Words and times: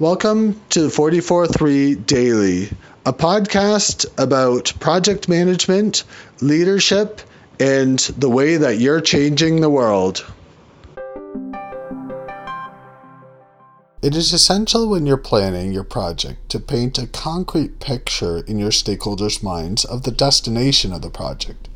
Welcome 0.00 0.62
to 0.68 0.82
the 0.82 0.90
44.3 0.90 2.06
Daily, 2.06 2.70
a 3.04 3.12
podcast 3.12 4.06
about 4.16 4.72
project 4.78 5.28
management, 5.28 6.04
leadership, 6.40 7.20
and 7.58 7.98
the 8.16 8.30
way 8.30 8.58
that 8.58 8.78
you're 8.78 9.00
changing 9.00 9.60
the 9.60 9.68
world. 9.68 10.24
It 14.00 14.14
is 14.14 14.32
essential 14.32 14.88
when 14.88 15.04
you're 15.04 15.16
planning 15.16 15.72
your 15.72 15.82
project 15.82 16.48
to 16.50 16.60
paint 16.60 16.96
a 16.96 17.08
concrete 17.08 17.80
picture 17.80 18.44
in 18.46 18.60
your 18.60 18.70
stakeholders' 18.70 19.42
minds 19.42 19.84
of 19.84 20.04
the 20.04 20.12
destination 20.12 20.92
of 20.92 21.02
the 21.02 21.10
project. 21.10 21.68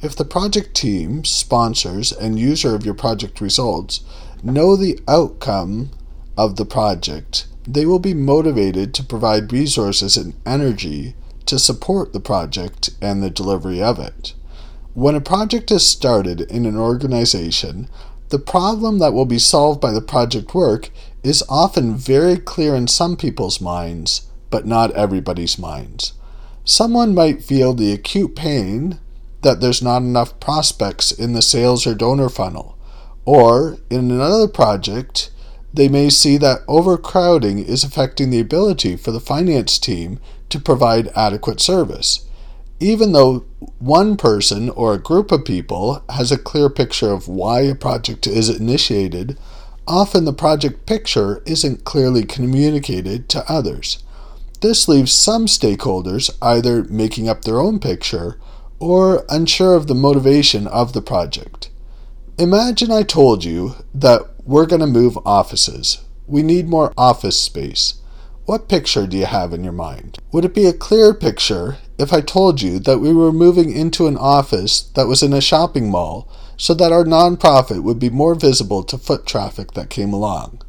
If 0.00 0.16
the 0.16 0.24
project 0.24 0.74
team, 0.74 1.26
sponsors, 1.26 2.10
and 2.10 2.38
user 2.38 2.74
of 2.74 2.86
your 2.86 2.94
project 2.94 3.42
results 3.42 4.00
know 4.42 4.76
the 4.76 4.98
outcome 5.06 5.90
of 6.38 6.56
the 6.56 6.64
project, 6.64 7.46
they 7.66 7.84
will 7.84 7.98
be 7.98 8.14
motivated 8.14 8.94
to 8.94 9.04
provide 9.04 9.52
resources 9.52 10.16
and 10.16 10.34
energy 10.44 11.14
to 11.46 11.58
support 11.58 12.12
the 12.12 12.20
project 12.20 12.90
and 13.00 13.22
the 13.22 13.30
delivery 13.30 13.82
of 13.82 13.98
it. 13.98 14.34
When 14.94 15.14
a 15.14 15.20
project 15.20 15.70
is 15.70 15.86
started 15.86 16.40
in 16.40 16.64
an 16.64 16.76
organization, 16.76 17.88
the 18.30 18.38
problem 18.38 18.98
that 18.98 19.12
will 19.12 19.26
be 19.26 19.38
solved 19.38 19.80
by 19.80 19.92
the 19.92 20.00
project 20.00 20.54
work 20.54 20.90
is 21.22 21.44
often 21.48 21.96
very 21.96 22.36
clear 22.36 22.74
in 22.74 22.88
some 22.88 23.16
people's 23.16 23.60
minds, 23.60 24.28
but 24.50 24.66
not 24.66 24.90
everybody's 24.92 25.58
minds. 25.58 26.14
Someone 26.64 27.14
might 27.14 27.44
feel 27.44 27.74
the 27.74 27.92
acute 27.92 28.34
pain 28.34 28.98
that 29.42 29.60
there's 29.60 29.82
not 29.82 29.98
enough 29.98 30.40
prospects 30.40 31.12
in 31.12 31.32
the 31.32 31.42
sales 31.42 31.86
or 31.86 31.94
donor 31.94 32.28
funnel. 32.28 32.76
Or, 33.24 33.78
in 33.90 34.10
another 34.10 34.48
project, 34.48 35.30
they 35.76 35.88
may 35.88 36.08
see 36.08 36.38
that 36.38 36.62
overcrowding 36.66 37.58
is 37.58 37.84
affecting 37.84 38.30
the 38.30 38.40
ability 38.40 38.96
for 38.96 39.10
the 39.10 39.20
finance 39.20 39.78
team 39.78 40.18
to 40.48 40.58
provide 40.58 41.12
adequate 41.14 41.60
service. 41.60 42.26
Even 42.80 43.12
though 43.12 43.44
one 43.78 44.16
person 44.16 44.70
or 44.70 44.94
a 44.94 44.98
group 44.98 45.30
of 45.30 45.44
people 45.44 46.02
has 46.10 46.32
a 46.32 46.38
clear 46.38 46.70
picture 46.70 47.10
of 47.10 47.28
why 47.28 47.60
a 47.60 47.74
project 47.74 48.26
is 48.26 48.48
initiated, 48.48 49.38
often 49.86 50.24
the 50.24 50.32
project 50.32 50.86
picture 50.86 51.42
isn't 51.46 51.84
clearly 51.84 52.24
communicated 52.24 53.28
to 53.28 53.50
others. 53.50 54.02
This 54.62 54.88
leaves 54.88 55.12
some 55.12 55.46
stakeholders 55.46 56.30
either 56.40 56.84
making 56.84 57.28
up 57.28 57.42
their 57.42 57.60
own 57.60 57.80
picture 57.80 58.38
or 58.78 59.24
unsure 59.28 59.74
of 59.74 59.86
the 59.86 59.94
motivation 59.94 60.66
of 60.66 60.94
the 60.94 61.02
project. 61.02 61.70
Imagine 62.38 62.90
I 62.90 63.02
told 63.02 63.44
you 63.44 63.74
that 63.94 64.22
we're 64.46 64.66
going 64.66 64.80
to 64.80 64.86
move 64.86 65.18
offices. 65.26 66.04
We 66.26 66.42
need 66.42 66.68
more 66.68 66.94
office 66.96 67.38
space. 67.38 67.94
What 68.44 68.68
picture 68.68 69.08
do 69.08 69.16
you 69.16 69.26
have 69.26 69.52
in 69.52 69.64
your 69.64 69.72
mind? 69.72 70.18
Would 70.30 70.44
it 70.44 70.54
be 70.54 70.66
a 70.66 70.72
clear 70.72 71.12
picture 71.12 71.78
if 71.98 72.12
I 72.12 72.20
told 72.20 72.62
you 72.62 72.78
that 72.78 73.00
we 73.00 73.12
were 73.12 73.32
moving 73.32 73.72
into 73.72 74.06
an 74.06 74.16
office 74.16 74.82
that 74.94 75.08
was 75.08 75.20
in 75.20 75.32
a 75.32 75.40
shopping 75.40 75.90
mall 75.90 76.30
so 76.56 76.74
that 76.74 76.92
our 76.92 77.04
nonprofit 77.04 77.82
would 77.82 77.98
be 77.98 78.08
more 78.08 78.36
visible 78.36 78.84
to 78.84 78.98
foot 78.98 79.26
traffic 79.26 79.72
that 79.72 79.90
came 79.90 80.12
along? 80.12 80.62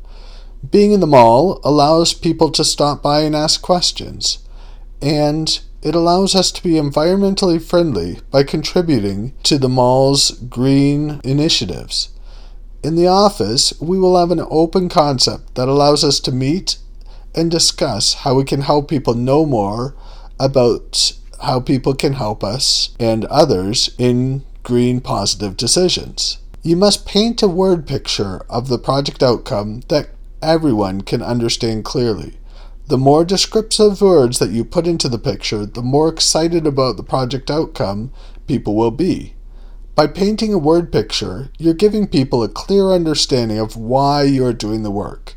Being 0.67 0.91
in 0.91 0.99
the 0.99 1.05
mall 1.05 1.61
allows 1.63 2.15
people 2.15 2.49
to 2.53 2.63
stop 2.63 3.03
by 3.03 3.21
and 3.21 3.35
ask 3.35 3.61
questions. 3.61 4.39
And 5.03 5.59
it 5.83 5.93
allows 5.93 6.33
us 6.33 6.51
to 6.53 6.63
be 6.63 6.71
environmentally 6.71 7.61
friendly 7.61 8.21
by 8.31 8.43
contributing 8.43 9.35
to 9.43 9.59
the 9.59 9.69
mall's 9.69 10.31
green 10.31 11.21
initiatives. 11.23 12.09
In 12.83 12.95
the 12.95 13.07
office, 13.07 13.73
we 13.81 13.97
will 13.97 14.17
have 14.17 14.31
an 14.31 14.45
open 14.49 14.87
concept 14.87 15.55
that 15.55 15.67
allows 15.67 16.03
us 16.03 16.19
to 16.21 16.31
meet 16.31 16.77
and 17.33 17.49
discuss 17.49 18.13
how 18.13 18.35
we 18.35 18.43
can 18.43 18.61
help 18.61 18.87
people 18.87 19.13
know 19.13 19.45
more 19.45 19.95
about 20.39 21.13
how 21.41 21.59
people 21.59 21.93
can 21.93 22.13
help 22.13 22.43
us 22.43 22.95
and 22.99 23.25
others 23.25 23.89
in 23.97 24.43
green 24.63 25.01
positive 25.01 25.57
decisions. 25.57 26.37
You 26.63 26.75
must 26.75 27.05
paint 27.05 27.41
a 27.41 27.47
word 27.47 27.87
picture 27.87 28.41
of 28.49 28.67
the 28.67 28.77
project 28.77 29.23
outcome 29.23 29.81
that 29.87 30.09
everyone 30.41 31.01
can 31.01 31.21
understand 31.21 31.85
clearly. 31.85 32.37
The 32.87 32.97
more 32.97 33.25
descriptive 33.25 34.01
words 34.01 34.39
that 34.39 34.51
you 34.51 34.63
put 34.63 34.87
into 34.87 35.09
the 35.09 35.19
picture, 35.19 35.65
the 35.65 35.81
more 35.81 36.09
excited 36.09 36.67
about 36.67 36.97
the 36.97 37.03
project 37.03 37.49
outcome 37.49 38.11
people 38.47 38.75
will 38.75 38.91
be. 38.91 39.33
By 39.97 40.05
painting 40.05 40.53
a 40.53 40.59
word 40.59 40.91
picture, 40.91 41.49
you're 41.57 41.73
giving 41.73 42.05
people 42.05 42.43
a 42.43 42.47
clear 42.47 42.91
understanding 42.91 43.57
of 43.57 43.75
why 43.75 44.21
you're 44.21 44.53
doing 44.53 44.83
the 44.83 44.91
work. 44.91 45.33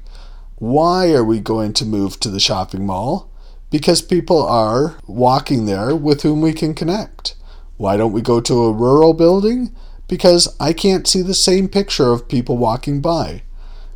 Why 0.57 1.15
are 1.15 1.25
we 1.25 1.41
going 1.41 1.73
to 1.73 1.87
move 1.87 2.21
to 2.21 2.29
the 2.29 2.39
shopping 2.39 2.85
mall? 2.85 3.31
Because 3.71 4.03
people 4.03 4.43
are 4.43 4.97
walking 5.07 5.65
there 5.65 5.97
with 5.97 6.25
whom 6.25 6.43
we 6.43 6.53
can 6.53 6.75
connect. 6.75 7.37
Why 7.79 7.97
don't 7.97 8.13
we 8.13 8.21
go 8.21 8.39
to 8.39 8.65
a 8.65 8.73
rural 8.73 9.15
building? 9.15 9.75
Because 10.09 10.55
I 10.61 10.75
can't 10.75 11.09
see 11.09 11.23
the 11.23 11.33
same 11.33 11.67
picture 11.67 12.13
of 12.13 12.29
people 12.29 12.59
walking 12.59 13.01
by. 13.01 13.45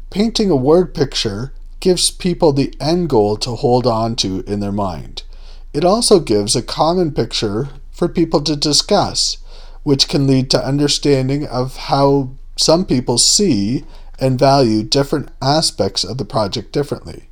Painting 0.08 0.50
a 0.50 0.56
word 0.56 0.94
picture 0.94 1.52
gives 1.80 2.10
people 2.10 2.54
the 2.54 2.74
end 2.80 3.10
goal 3.10 3.36
to 3.36 3.50
hold 3.50 3.86
on 3.86 4.16
to 4.16 4.42
in 4.46 4.60
their 4.60 4.72
mind. 4.72 5.24
It 5.74 5.84
also 5.84 6.20
gives 6.20 6.56
a 6.56 6.62
common 6.62 7.12
picture 7.12 7.68
for 7.92 8.08
people 8.08 8.40
to 8.40 8.56
discuss, 8.56 9.36
which 9.84 10.08
can 10.08 10.26
lead 10.26 10.50
to 10.50 10.66
understanding 10.66 11.46
of 11.46 11.76
how 11.76 12.30
some 12.56 12.84
people 12.84 13.18
see 13.18 13.84
and 14.18 14.38
value 14.38 14.82
different 14.82 15.28
aspects 15.40 16.02
of 16.02 16.18
the 16.18 16.24
project 16.24 16.72
differently. 16.72 17.28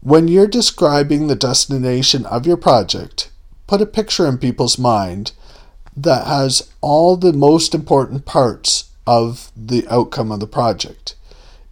When 0.00 0.28
you're 0.28 0.46
describing 0.46 1.26
the 1.26 1.34
destination 1.34 2.24
of 2.26 2.46
your 2.46 2.56
project, 2.56 3.30
put 3.66 3.82
a 3.82 3.86
picture 3.86 4.26
in 4.26 4.38
people's 4.38 4.78
mind 4.78 5.32
that 5.96 6.26
has 6.26 6.70
all 6.80 7.16
the 7.16 7.32
most 7.32 7.74
important 7.74 8.24
parts 8.24 8.90
of 9.06 9.50
the 9.56 9.86
outcome 9.88 10.32
of 10.32 10.40
the 10.40 10.46
project. 10.46 11.16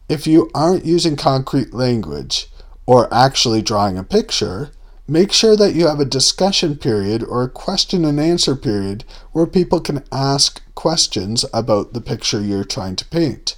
If 0.08 0.26
you 0.26 0.50
aren't 0.54 0.84
using 0.84 1.16
concrete 1.16 1.72
language 1.72 2.48
or 2.84 3.12
actually 3.12 3.62
drawing 3.62 3.96
a 3.96 4.04
picture, 4.04 4.70
make 5.08 5.32
sure 5.32 5.56
that 5.56 5.74
you 5.74 5.86
have 5.86 5.98
a 5.98 6.04
discussion 6.04 6.76
period 6.76 7.24
or 7.24 7.42
a 7.42 7.48
question 7.48 8.04
and 8.04 8.20
answer 8.20 8.54
period 8.54 9.04
where 9.32 9.46
people 9.46 9.80
can 9.80 10.04
ask 10.12 10.62
questions 10.74 11.44
about 11.52 11.94
the 11.94 12.00
picture 12.00 12.40
you're 12.40 12.62
trying 12.62 12.94
to 12.96 13.06
paint. 13.06 13.56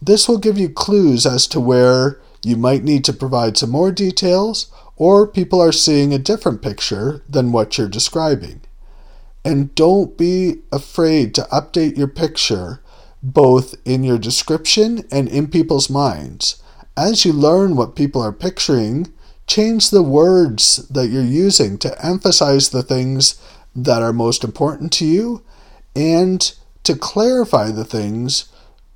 This 0.00 0.28
will 0.28 0.38
give 0.38 0.56
you 0.56 0.68
clues 0.68 1.26
as 1.26 1.48
to 1.48 1.60
where 1.60 2.20
you 2.44 2.56
might 2.56 2.84
need 2.84 3.04
to 3.04 3.12
provide 3.12 3.56
some 3.56 3.70
more 3.70 3.90
details 3.90 4.70
or 4.96 5.26
people 5.26 5.60
are 5.60 5.72
seeing 5.72 6.14
a 6.14 6.18
different 6.18 6.62
picture 6.62 7.22
than 7.28 7.52
what 7.52 7.76
you're 7.76 7.88
describing. 7.88 8.60
And 9.44 9.74
don't 9.74 10.16
be 10.16 10.58
afraid 10.70 11.34
to 11.34 11.48
update 11.52 11.96
your 11.96 12.08
picture 12.08 12.80
both 13.22 13.74
in 13.84 14.04
your 14.04 14.18
description 14.18 15.04
and 15.10 15.28
in 15.28 15.48
people's 15.48 15.90
minds. 15.90 16.62
As 16.96 17.24
you 17.24 17.32
learn 17.32 17.76
what 17.76 17.96
people 17.96 18.22
are 18.22 18.32
picturing, 18.32 19.12
change 19.48 19.90
the 19.90 20.02
words 20.02 20.76
that 20.88 21.08
you're 21.08 21.22
using 21.22 21.78
to 21.78 22.04
emphasize 22.04 22.68
the 22.68 22.82
things 22.82 23.42
that 23.74 24.02
are 24.02 24.12
most 24.12 24.44
important 24.44 24.92
to 24.92 25.04
you 25.04 25.42
and 25.96 26.54
to 26.84 26.94
clarify 26.94 27.70
the 27.70 27.84
things 27.84 28.52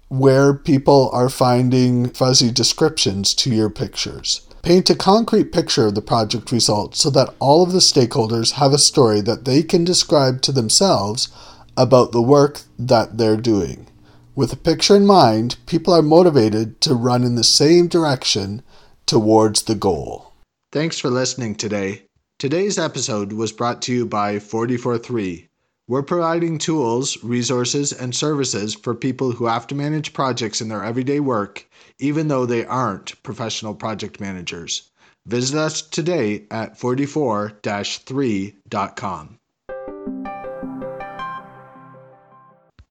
where 0.09 0.53
people 0.53 1.11
are 1.13 1.31
finding 1.31 2.09
fuzzy 2.11 2.53
descriptions 2.53 3.35
to 3.35 3.51
your 3.51 3.71
pictures. 3.71 4.47
Paint 4.63 4.91
a 4.91 4.95
concrete 4.95 5.53
picture 5.53 5.87
of 5.87 5.95
the 5.95 6.03
project 6.03 6.53
results 6.53 7.01
so 7.01 7.11
that 7.11 7.35
all 7.39 7.63
of 7.63 7.73
the 7.73 7.79
stakeholders 7.79 8.53
have 8.53 8.73
a 8.73 8.79
story 8.79 9.21
that 9.23 9.45
they 9.45 9.63
can 9.63 9.85
describe 9.85 10.43
to 10.43 10.53
themselves 10.53 11.29
about 11.77 12.13
the 12.13 12.23
work 12.23 12.61
that 12.79 13.17
they're 13.17 13.39
doing. 13.39 13.89
With 14.35 14.53
a 14.53 14.57
picture 14.57 14.97
in 14.97 15.07
mind, 15.07 15.57
people 15.67 15.93
are 15.95 16.03
motivated 16.03 16.81
to 16.83 16.95
run 16.95 17.25
in 17.25 17.35
the 17.35 17.45
same 17.45 17.89
direction 17.89 18.63
towards 19.07 19.63
the 19.63 19.75
goal. 19.75 20.32
Thanks 20.73 20.99
for 20.99 21.11
listening 21.11 21.55
today. 21.55 22.05
Today's 22.39 22.79
episode 22.79 23.35
was 23.35 23.53
brought 23.53 23.83
to 23.83 23.93
you 23.93 24.07
by 24.07 24.39
443. 24.39 25.51
We're 25.87 26.03
providing 26.03 26.57
tools, 26.57 27.23
resources, 27.23 27.93
and 27.93 28.15
services 28.15 28.75
for 28.75 28.95
people 28.95 29.33
who 29.33 29.45
have 29.45 29.67
to 29.67 29.75
manage 29.75 30.15
projects 30.15 30.63
in 30.63 30.69
their 30.69 30.83
everyday 30.83 31.21
work, 31.21 31.69
even 31.99 32.29
though 32.29 32.47
they 32.47 32.65
aren't 32.65 33.23
professional 33.23 33.75
project 33.75 34.19
managers. 34.19 34.91
Visit 35.27 35.59
us 35.59 35.83
today 35.83 36.47
at 36.51 36.79
44 36.79 37.61
3.com. 37.63 39.39